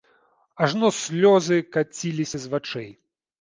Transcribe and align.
Ажно 0.67 0.89
слёзы 0.99 1.59
каціліся 1.77 2.37
з 2.47 2.51
вачэй. 2.57 2.89